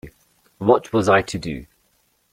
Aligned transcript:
What 0.57 0.91
was 0.93 1.07
I 1.07 1.21
to 1.21 1.37
do? 1.37 1.67